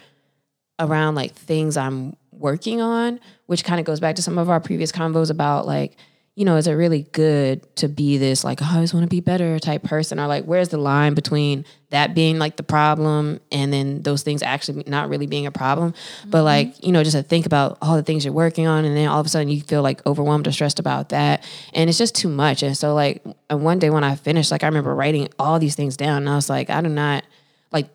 [0.80, 4.60] around like things I'm working on, which kind of goes back to some of our
[4.60, 5.98] previous convos about like,
[6.36, 9.10] you know, is it really good to be this like, oh, I always want to
[9.10, 10.20] be better type person?
[10.20, 14.42] Or like, where's the line between that being like the problem and then those things
[14.42, 15.94] actually not really being a problem?
[16.26, 18.98] But like, you know, just to think about all the things you're working on and
[18.98, 21.48] then all of a sudden you feel like overwhelmed or stressed about that.
[21.76, 22.64] And it's just too much.
[22.64, 25.76] And so like and one day when I finished, like I remember writing all these
[25.76, 27.26] things down and I was like, I do not
[27.72, 27.90] like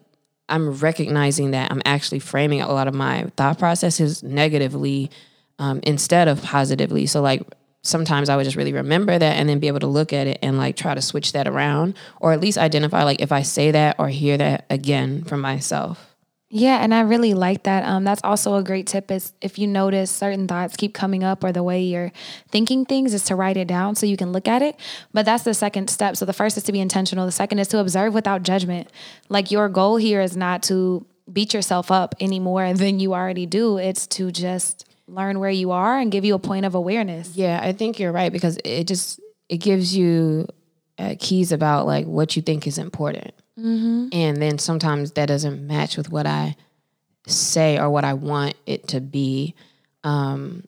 [0.49, 5.11] I'm recognizing that I'm actually framing a lot of my thought processes negatively
[5.59, 7.07] um, instead of positively.
[7.07, 7.43] So like
[7.89, 10.39] sometimes I would just really remember that and then be able to look at it
[10.43, 13.71] and like try to switch that around or at least identify like if I say
[13.71, 16.05] that or hear that again from myself.
[16.51, 17.85] Yeah, and I really like that.
[17.85, 21.45] Um, that's also a great tip is if you notice certain thoughts keep coming up
[21.45, 22.11] or the way you're
[22.51, 24.75] thinking things is to write it down so you can look at it.
[25.13, 26.17] But that's the second step.
[26.17, 27.27] So the first is to be intentional.
[27.27, 28.89] The second is to observe without judgment.
[29.29, 33.45] Like your goal here is not to beat yourself up any more than you already
[33.45, 33.77] do.
[33.77, 37.37] It's to just learn where you are and give you a point of awareness.
[37.37, 40.47] Yeah, I think you're right because it just it gives you
[40.99, 43.33] uh, keys about like what you think is important,
[44.13, 46.57] and then sometimes that doesn't match with what I
[47.27, 49.55] say or what I want it to be.
[50.05, 50.65] Um,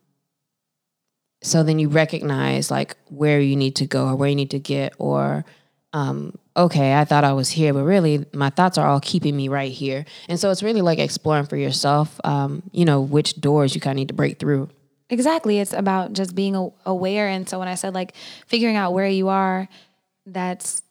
[1.42, 4.58] so then you recognize like where you need to go or where you need to
[4.58, 5.44] get or
[5.92, 9.48] um, okay, I thought I was here, but really my thoughts are all keeping me
[9.48, 10.04] right here.
[10.28, 13.96] And so it's really like exploring for yourself, um, you know, which doors you kind
[13.96, 14.68] of need to break through.
[15.08, 15.58] Exactly.
[15.58, 16.54] It's about just being
[16.86, 17.26] aware.
[17.28, 18.14] And so when I said like
[18.46, 19.68] figuring out where you are,
[20.26, 20.82] that's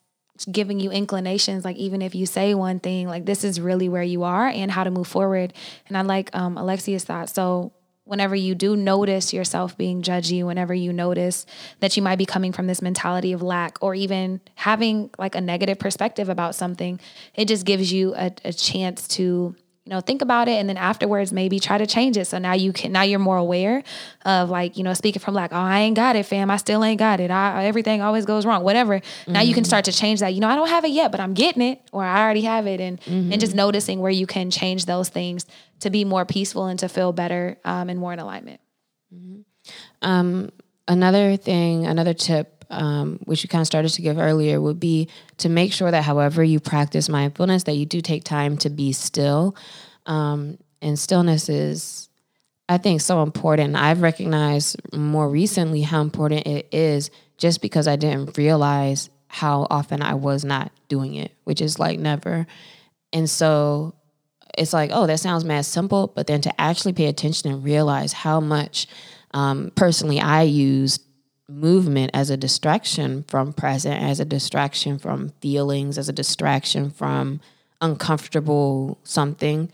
[0.50, 4.02] giving you inclinations like even if you say one thing like this is really where
[4.02, 5.52] you are and how to move forward
[5.86, 7.70] and i like um, alexia's thought so
[8.10, 11.46] whenever you do notice yourself being judgy, whenever you notice
[11.78, 15.40] that you might be coming from this mentality of lack or even having like a
[15.40, 16.98] negative perspective about something,
[17.36, 20.76] it just gives you a, a chance to you know think about it and then
[20.76, 23.82] afterwards maybe try to change it so now you can now you're more aware
[24.24, 26.84] of like you know speaking from like oh i ain't got it fam i still
[26.84, 29.32] ain't got it I, everything always goes wrong whatever mm-hmm.
[29.32, 31.20] now you can start to change that you know i don't have it yet but
[31.20, 33.32] i'm getting it or i already have it and mm-hmm.
[33.32, 35.46] and just noticing where you can change those things
[35.80, 38.60] to be more peaceful and to feel better um, and more in alignment
[39.14, 39.40] mm-hmm.
[40.02, 40.50] um,
[40.88, 45.08] another thing another tip um, which you kind of started to give earlier, would be
[45.38, 48.92] to make sure that however you practice mindfulness, that you do take time to be
[48.92, 49.56] still.
[50.06, 52.08] Um, and stillness is,
[52.68, 53.76] I think, so important.
[53.76, 60.02] I've recognized more recently how important it is just because I didn't realize how often
[60.02, 62.46] I was not doing it, which is like never.
[63.12, 63.94] And so
[64.58, 68.12] it's like, oh, that sounds mad simple, but then to actually pay attention and realize
[68.12, 68.86] how much
[69.32, 71.02] um, personally I used
[71.50, 77.40] movement as a distraction from present, as a distraction from feelings, as a distraction from
[77.80, 79.70] uncomfortable something,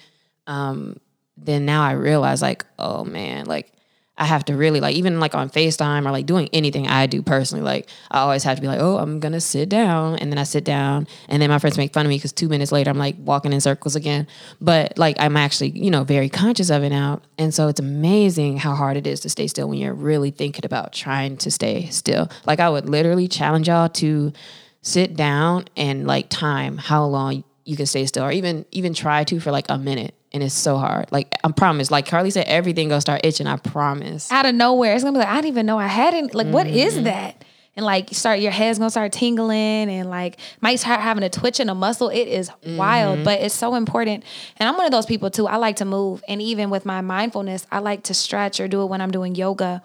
[0.47, 0.99] um,
[1.37, 3.73] then now I realize like, oh man, like
[4.18, 7.22] I have to really like even like on FaceTime or like doing anything I do
[7.22, 10.16] personally, like I always have to be like, oh, I'm gonna sit down.
[10.16, 12.48] And then I sit down and then my friends make fun of me because two
[12.48, 14.26] minutes later I'm like walking in circles again.
[14.61, 17.20] But like I'm actually, you know, very conscious of it now.
[17.37, 20.64] And so it's amazing how hard it is to stay still when you're really thinking
[20.64, 22.31] about trying to stay still.
[22.46, 24.33] Like I would literally challenge y'all to
[24.81, 29.24] sit down and like time how long you can stay still or even even try
[29.24, 31.11] to for like a minute and it's so hard.
[31.12, 31.91] Like I promise.
[31.91, 33.47] Like Carlie said, everything gonna start itching.
[33.47, 34.31] I promise.
[34.31, 36.35] Out of nowhere, it's gonna be like I didn't even know I had it.
[36.35, 36.55] Like, mm-hmm.
[36.55, 37.05] what is mm-hmm.
[37.05, 37.45] that?
[37.77, 41.61] And like start your head's gonna start tingling and like might start having a twitch
[41.61, 42.09] in a muscle.
[42.09, 42.77] It is mm-hmm.
[42.77, 44.25] wild, but it's so important.
[44.57, 45.47] And I'm one of those people too.
[45.47, 48.83] I like to move, and even with my mindfulness, I like to stretch or do
[48.83, 49.83] it when I'm doing yoga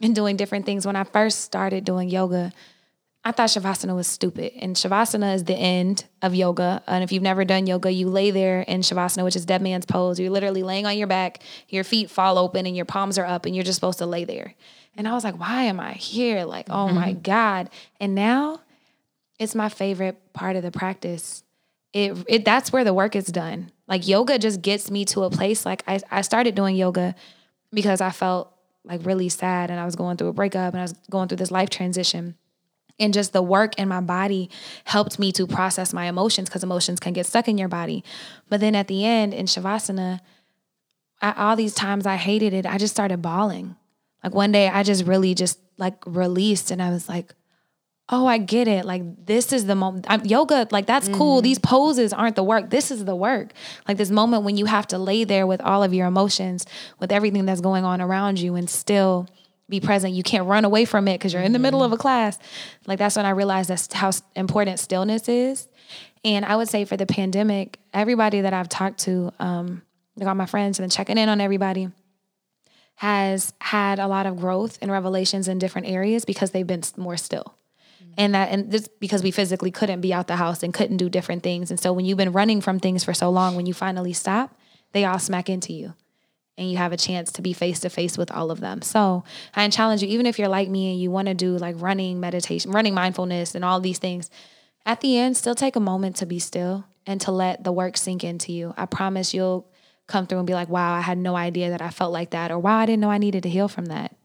[0.00, 0.86] and doing different things.
[0.86, 2.52] When I first started doing yoga,
[3.24, 4.52] I thought Shavasana was stupid.
[4.56, 6.82] And Shavasana is the end of yoga.
[6.86, 9.86] And if you've never done yoga, you lay there in Shavasana, which is dead man's
[9.86, 10.18] pose.
[10.18, 13.44] You're literally laying on your back, your feet fall open, and your palms are up,
[13.44, 14.54] and you're just supposed to lay there.
[14.96, 16.44] And I was like, why am I here?
[16.44, 16.94] Like, oh mm-hmm.
[16.94, 17.70] my God.
[18.00, 18.60] And now
[19.38, 21.42] it's my favorite part of the practice.
[21.92, 23.72] It, it that's where the work is done.
[23.86, 25.64] Like yoga just gets me to a place.
[25.64, 27.14] Like I, I started doing yoga
[27.72, 28.52] because I felt
[28.84, 31.36] like really sad and I was going through a breakup and I was going through
[31.36, 32.36] this life transition
[32.98, 34.50] and just the work in my body
[34.84, 38.04] helped me to process my emotions because emotions can get stuck in your body.
[38.48, 40.20] But then at the end in Shavasana,
[41.20, 43.76] I, all these times I hated it, I just started bawling.
[44.22, 47.34] Like one day I just really just like released and I was like,
[48.10, 48.84] oh, I get it.
[48.84, 50.06] Like this is the moment.
[50.08, 51.18] I'm, yoga, like that's mm-hmm.
[51.18, 51.42] cool.
[51.42, 52.70] These poses aren't the work.
[52.70, 53.52] This is the work.
[53.86, 56.66] Like this moment when you have to lay there with all of your emotions,
[56.98, 59.28] with everything that's going on around you and still
[59.68, 60.14] be present.
[60.14, 62.02] You can't run away from it because you're in the middle of a mm-hmm.
[62.02, 62.38] class.
[62.86, 65.68] Like that's when I realized that's how important stillness is.
[66.24, 69.82] And I would say for the pandemic, everybody that I've talked to, um,
[70.16, 71.90] like all my friends and then checking in on everybody,
[72.96, 77.16] has had a lot of growth and revelations in different areas because they've been more
[77.16, 77.54] still.
[78.02, 78.12] Mm-hmm.
[78.16, 81.08] And that and this because we physically couldn't be out the house and couldn't do
[81.08, 81.70] different things.
[81.70, 84.58] And so when you've been running from things for so long, when you finally stop,
[84.92, 85.94] they all smack into you
[86.58, 88.82] and you have a chance to be face to face with all of them.
[88.82, 91.76] So I challenge you, even if you're like me and you want to do like
[91.78, 94.28] running meditation, running mindfulness, and all these things,
[94.84, 97.96] at the end, still take a moment to be still and to let the work
[97.96, 98.74] sink into you.
[98.76, 99.70] I promise you'll
[100.08, 102.50] come through and be like, wow, I had no idea that I felt like that,
[102.50, 104.16] or wow, I didn't know I needed to heal from that.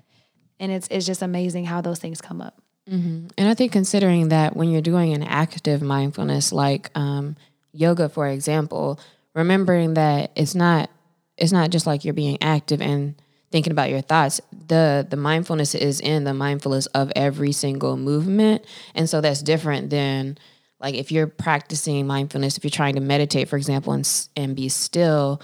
[0.59, 2.61] And it's, it's just amazing how those things come up.
[2.89, 3.27] Mm-hmm.
[3.37, 7.35] And I think considering that when you're doing an active mindfulness, like um,
[7.73, 8.99] yoga, for example,
[9.33, 10.89] remembering that it's not
[11.37, 13.15] it's not just like you're being active and
[13.51, 14.41] thinking about your thoughts.
[14.67, 18.65] The the mindfulness is in the mindfulness of every single movement.
[18.95, 20.37] And so that's different than
[20.79, 24.67] like if you're practicing mindfulness if you're trying to meditate for example and and be
[24.69, 25.41] still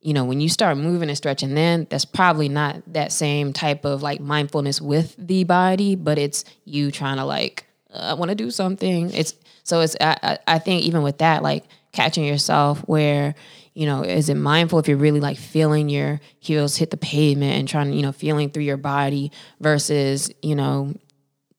[0.00, 3.84] you know when you start moving and stretching then that's probably not that same type
[3.84, 8.30] of like mindfulness with the body but it's you trying to like uh, i want
[8.30, 9.12] to do something.
[9.12, 13.34] It's so it's I, I think even with that like catching yourself where
[13.78, 17.56] you know, is it mindful if you're really like feeling your heels hit the pavement
[17.56, 20.92] and trying, to, you know, feeling through your body versus, you know,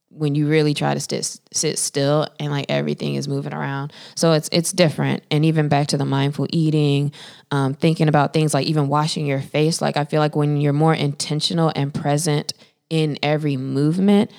[0.09, 3.93] when you really try to sit sit still and like everything is moving around.
[4.15, 5.23] So it's it's different.
[5.31, 7.13] And even back to the mindful eating,
[7.51, 9.81] um, thinking about things like even washing your face.
[9.81, 12.51] Like I feel like when you're more intentional and present
[12.89, 14.29] in every movement,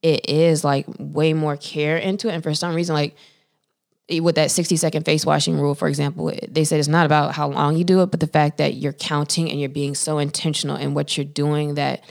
[0.00, 2.32] it is like way more care into it.
[2.32, 3.16] And for some reason, like
[4.20, 7.48] with that 60 second face washing rule, for example, they said it's not about how
[7.48, 10.76] long you do it, but the fact that you're counting and you're being so intentional
[10.76, 12.02] in what you're doing that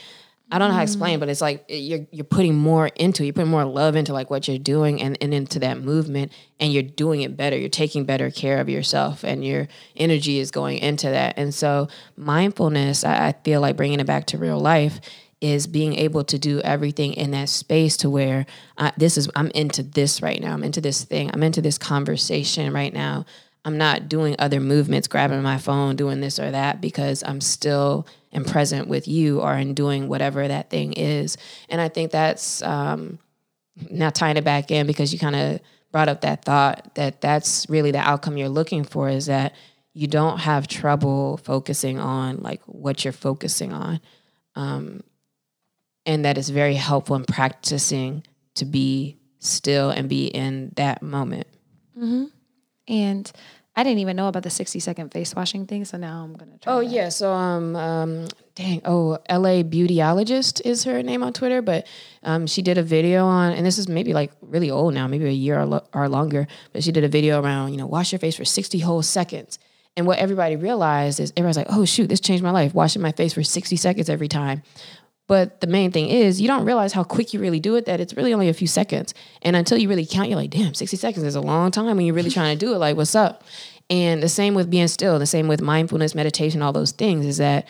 [0.50, 1.20] I don't know how to explain, mm.
[1.20, 3.26] but it's like you're you're putting more into it.
[3.26, 6.72] You're putting more love into like what you're doing and, and into that movement and
[6.72, 7.58] you're doing it better.
[7.58, 11.34] You're taking better care of yourself and your energy is going into that.
[11.38, 15.02] And so mindfulness, I, I feel like bringing it back to real life
[15.40, 18.46] is being able to do everything in that space to where
[18.78, 20.54] I, this is I'm into this right now.
[20.54, 21.30] I'm into this thing.
[21.34, 23.26] I'm into this conversation right now.
[23.64, 28.08] I'm not doing other movements, grabbing my phone, doing this or that because I'm still
[28.32, 31.38] and present with you or in doing whatever that thing is.
[31.70, 33.20] And I think that's um,
[33.90, 35.60] now tying it back in because you kind of
[35.92, 39.54] brought up that thought that that's really the outcome you're looking for is that
[39.94, 44.00] you don't have trouble focusing on like what you're focusing on.
[44.56, 45.02] Um,
[46.08, 48.24] and that is very helpful in practicing
[48.56, 51.46] to be still and be in that moment.
[51.96, 52.26] Mm-hmm.
[52.88, 53.32] And
[53.76, 56.58] I didn't even know about the 60 second face washing thing, so now I'm gonna
[56.58, 56.74] try.
[56.74, 56.90] Oh that.
[56.90, 61.86] yeah, so um, um, dang, oh, LA Beautyologist is her name on Twitter, but
[62.24, 65.26] um, she did a video on, and this is maybe like really old now, maybe
[65.26, 68.14] a year or, lo- or longer, but she did a video around, you know, wash
[68.14, 69.60] your face for 60 whole seconds.
[69.96, 73.12] And what everybody realized is everybody's like, oh shoot, this changed my life, washing my
[73.12, 74.64] face for 60 seconds every time.
[75.28, 78.00] But the main thing is, you don't realize how quick you really do it, that
[78.00, 79.14] it's really only a few seconds.
[79.42, 82.06] And until you really count, you're like, damn, 60 seconds is a long time when
[82.06, 82.78] you're really trying to do it.
[82.78, 83.44] Like, what's up?
[83.90, 87.38] And the same with being still, the same with mindfulness, meditation, all those things is
[87.38, 87.68] that,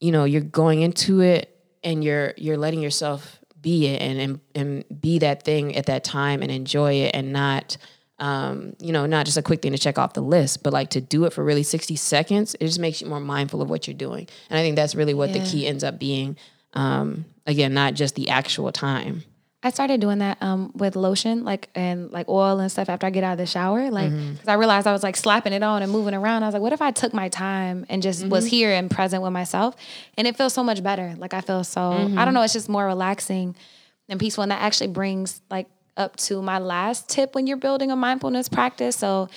[0.00, 4.40] you know, you're going into it and you're you're letting yourself be it and and,
[4.54, 7.76] and be that thing at that time and enjoy it and not
[8.18, 10.90] um, you know, not just a quick thing to check off the list, but like
[10.90, 13.86] to do it for really 60 seconds, it just makes you more mindful of what
[13.86, 14.28] you're doing.
[14.50, 15.38] And I think that's really what Yeah.
[15.42, 16.36] the key ends up being.
[16.74, 19.24] Um, again, not just the actual time.
[19.62, 23.10] I started doing that um, with lotion, like and like oil and stuff after I
[23.10, 24.32] get out of the shower, like Mm-hmm.
[24.32, 26.44] because I realized I was like slapping it on and moving around.
[26.44, 28.50] I was like, what if I took my time and just was Mm-hmm.
[28.50, 29.76] here and present with myself?
[30.16, 31.14] And it feels so much better.
[31.18, 32.18] Like I feel so Mm-hmm.
[32.18, 33.54] I don't know, it's just more relaxing
[34.08, 34.40] and peaceful.
[34.42, 38.48] And that actually brings like up to my last tip when you're building a mindfulness
[38.48, 38.96] practice.
[38.96, 39.28] So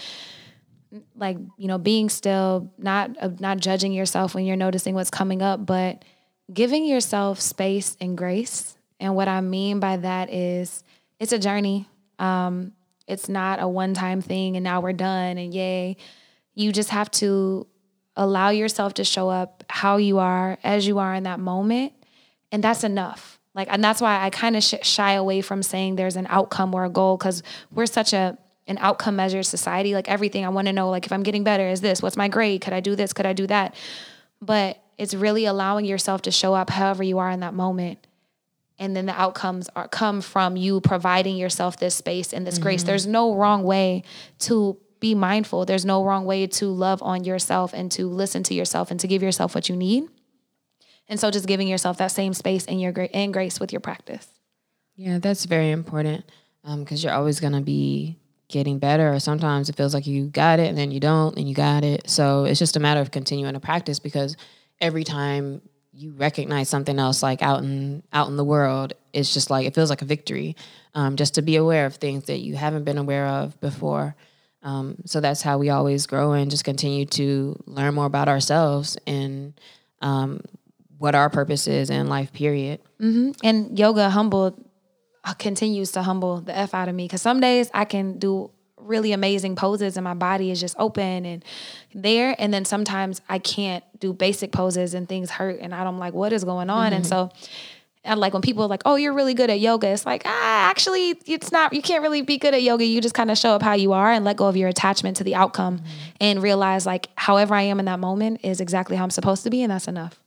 [1.18, 5.42] like you know being still not uh, not judging yourself when you're noticing what's coming
[5.42, 6.06] up but
[6.52, 8.78] giving yourself space and grace.
[9.00, 10.84] And what i mean by that is
[11.20, 11.88] it's a journey.
[12.20, 12.74] Um
[13.08, 15.98] it's not a one time thing and now we're done and yay.
[16.56, 17.68] You just have to
[18.16, 21.94] allow yourself to show up how you are as you are in that moment.
[22.52, 23.40] And that's enough.
[23.56, 26.74] Like and that's why i kind of sh- shy away from saying there's an outcome
[26.74, 29.94] or a goal because we're such a an outcome measured society.
[29.94, 32.28] Like everything i want to know like if i'm getting better is this what's my
[32.28, 32.62] grade?
[32.62, 33.14] Could i do this?
[33.14, 33.76] Could i do that?
[34.42, 38.06] But it's really allowing yourself to show up however you are in that moment.
[38.80, 42.82] And then the outcomes are come from you providing yourself this space and this grace.
[42.82, 42.88] Mm-hmm.
[42.88, 44.04] There's no wrong way
[44.40, 45.66] to be mindful.
[45.66, 49.08] There's no wrong way to love on yourself and to listen to yourself and to
[49.08, 50.06] give yourself what you need.
[51.08, 53.82] And so just giving yourself that same space and your gra- and grace with your
[53.82, 54.28] practice.
[54.96, 56.26] Yeah, that's very important
[56.64, 60.28] um, because you're always going to be getting better, or sometimes it feels like you
[60.28, 62.10] got it and then you don't, and you got it.
[62.10, 64.38] So it's just a matter of continuing to practice because
[64.84, 65.62] every time
[65.94, 69.74] you recognize something else, like out in out in the world, it's just like it
[69.74, 70.56] feels like a victory.
[70.94, 74.16] Um, just to be aware of things that you haven't been aware of before.
[74.62, 78.96] Um, so that's how we always grow and just continue to learn more about ourselves
[79.08, 79.60] and
[80.02, 80.42] um,
[81.00, 82.32] what our purpose is in life.
[82.32, 82.80] Period.
[83.44, 84.64] and yoga humbled
[85.24, 88.52] uh, continues to humble the f out of me because some days i can do
[88.88, 91.46] really amazing poses and my body is just open and
[91.94, 92.36] there.
[92.38, 96.34] And then sometimes i can't do basic poses and things hurt and i'm like what
[96.34, 96.94] is going on?
[96.94, 97.32] And so
[98.04, 100.70] and like when people are like oh you're really good at yoga it's like ah
[100.70, 102.84] actually it's not you can't really be good at yoga.
[102.86, 105.18] You just kind of show up how you are and let go of your attachment
[105.18, 105.82] to the outcome
[106.20, 109.50] and realize like however i am in that moment is exactly how i'm supposed to
[109.50, 110.20] be and that's enough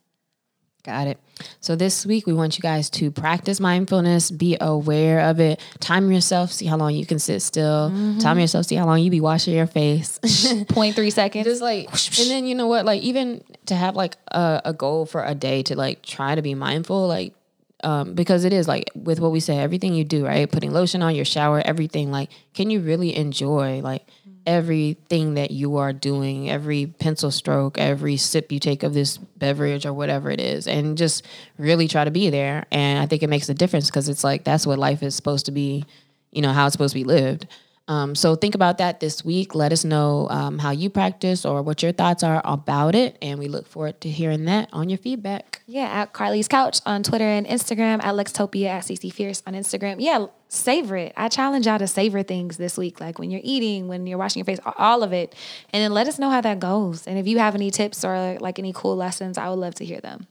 [0.87, 1.19] Got it.
[1.61, 6.13] So this week we want you guys to practice mindfulness, be aware of it, time
[6.13, 9.21] yourself, see how long you can sit still, time yourself, see how long you be
[9.21, 10.21] washing your face.
[10.23, 14.63] 0.3 seconds Just like and then you know what, like even to have like a,
[14.67, 17.35] a goal for a day to like try to be mindful, like
[17.83, 20.51] um, because it is like with what we say, everything you do, right?
[20.51, 24.07] Putting lotion on your shower, everything, like, can you really enjoy like
[24.47, 29.85] everything that you are doing, every pencil stroke, every sip you take of this beverage
[29.85, 31.25] or whatever it is, and just
[31.59, 32.65] really try to be there.
[32.71, 35.47] And I think it makes a difference because it's like that's what life is supposed
[35.47, 35.85] to be,
[36.33, 37.47] you know, how it's supposed to be lived.
[37.89, 39.55] Um, so think about that this week.
[39.55, 43.39] Let us know um, how you practice or what your thoughts are about it, and
[43.39, 45.63] we look forward to hearing that on your feedback.
[45.67, 49.97] Yeah, at Carlie's Couch on Twitter and Instagram, at Lextopia at CC Fierce on Instagram.
[50.01, 51.13] Yeah, savor it.
[51.17, 54.41] I challenge y'all to savor things this week, like when you're eating, when you're washing
[54.41, 55.35] your face, all of it,
[55.73, 57.07] and then let us know how that goes.
[57.07, 59.85] And if you have any tips or like any cool lessons, I would love to
[59.85, 60.27] hear them.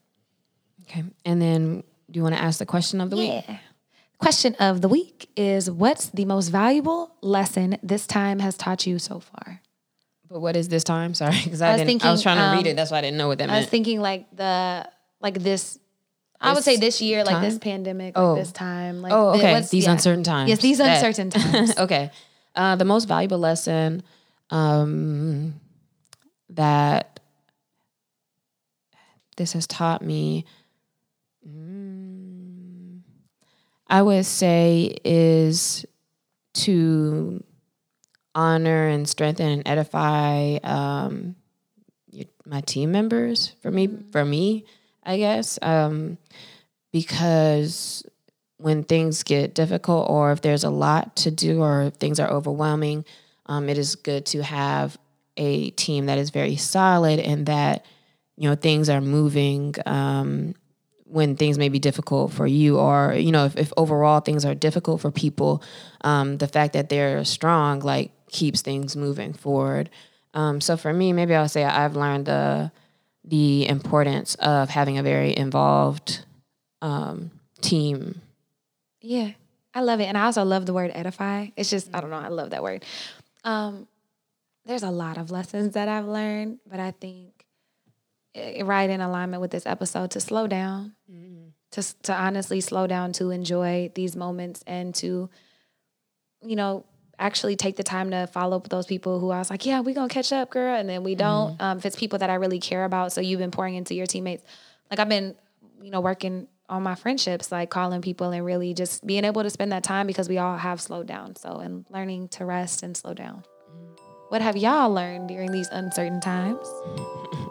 [0.83, 3.43] Okay, and then do you want to ask the question of the week?
[4.19, 8.97] Question of the week is what's the most valuable lesson this time has taught you
[8.97, 9.61] so far?
[10.29, 11.13] But what is this time?
[11.21, 12.03] Sorry, because I, was didn't.
[12.05, 12.75] I was trying to um, read it.
[12.75, 13.55] That's why I didn't know what that meant.
[13.57, 14.89] I was thinking like the
[15.21, 15.77] like this
[16.39, 17.59] I would say this year, like this time?
[17.59, 18.35] pandemic, like Oh.
[18.35, 19.01] this time.
[19.01, 19.53] Like Oh, okay.
[19.53, 19.91] what's- These yeah.
[19.93, 20.49] uncertain times.
[20.49, 21.77] Yes, these That- uncertain times.
[21.77, 22.11] okay.
[22.55, 24.03] Uh, the most valuable lesson
[24.49, 25.59] um,
[26.49, 27.19] that
[29.37, 30.45] this has taught me,
[31.47, 31.74] mm,
[33.87, 35.85] I would say, is
[36.55, 37.43] to
[38.33, 41.35] honor and strengthen and edify um,
[42.11, 43.53] your, my team members.
[43.61, 44.65] For me, for me,
[45.03, 46.17] I guess, um,
[46.91, 48.03] because
[48.57, 53.05] when things get difficult or if there's a lot to do or things are overwhelming,
[53.45, 54.97] um, it is good to have
[55.37, 57.85] a team that is very solid and that
[58.37, 60.55] you know things are moving um,
[61.15, 64.53] when things may be difficult for you or you know if, if overall things are
[64.53, 65.63] difficult for people
[66.01, 69.89] um, the fact that they're strong like keeps things moving forward
[70.33, 72.69] um, so for me maybe i'll say i've learned the
[73.23, 76.25] the importance of having a very involved
[76.81, 78.21] um, team
[79.01, 79.31] Yeah,
[79.73, 81.47] I love it, and I also love the word edify.
[81.55, 82.83] It's just I don't know, I love that word.
[83.43, 83.87] Um,
[84.65, 87.34] there's a lot of lessons that I've learned, but I think
[88.35, 91.47] Eh, right in alignment with this episode to slow down, mm-hmm.
[91.71, 95.29] to s- to honestly slow down to enjoy these moments and to,
[96.41, 96.85] you know.
[97.17, 99.79] Actually, take the time to follow up with those people who I was like, yeah,
[99.79, 101.53] we gonna catch up, girl, and then we don't.
[101.53, 101.63] Mm-hmm.
[101.63, 104.05] Um, if it's people that I really care about, so you've been pouring into your
[104.05, 104.43] teammates.
[104.91, 105.33] Like I've been,
[105.81, 109.49] you know, working on my friendships, like calling people and really just being able to
[109.49, 111.37] spend that time because we all have slowed down.
[111.37, 113.45] So, and learning to rest and slow down.
[113.71, 113.93] Mm-hmm.
[114.27, 116.67] What have y'all learned during these uncertain times?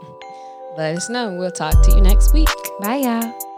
[0.76, 2.48] let us know we'll talk to you next week
[2.80, 3.53] Bye, y'all.